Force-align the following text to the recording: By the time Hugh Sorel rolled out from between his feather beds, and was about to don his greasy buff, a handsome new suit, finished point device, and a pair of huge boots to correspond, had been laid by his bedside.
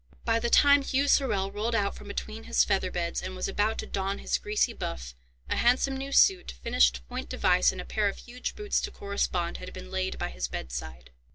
By 0.25 0.39
the 0.39 0.49
time 0.49 0.81
Hugh 0.81 1.07
Sorel 1.07 1.51
rolled 1.51 1.75
out 1.75 1.93
from 1.93 2.07
between 2.07 2.45
his 2.45 2.63
feather 2.63 2.89
beds, 2.89 3.21
and 3.21 3.35
was 3.35 3.47
about 3.47 3.77
to 3.77 3.85
don 3.85 4.17
his 4.17 4.39
greasy 4.39 4.73
buff, 4.73 5.13
a 5.47 5.55
handsome 5.57 5.95
new 5.95 6.11
suit, 6.11 6.55
finished 6.63 7.07
point 7.07 7.29
device, 7.29 7.71
and 7.71 7.79
a 7.79 7.85
pair 7.85 8.09
of 8.09 8.17
huge 8.17 8.55
boots 8.55 8.81
to 8.81 8.89
correspond, 8.89 9.57
had 9.57 9.71
been 9.73 9.91
laid 9.91 10.17
by 10.17 10.29
his 10.31 10.47
bedside. 10.47 11.11